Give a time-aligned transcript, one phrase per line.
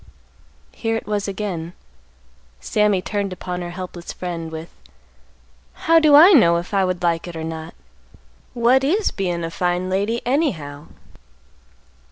[0.71, 1.73] Here it was again.
[2.59, 4.73] Sammy turned upon her helpless friend, with,
[5.85, 7.75] "How do I know if I would like it or not?
[8.55, 10.87] What is bein' a fine lady, anyhow?"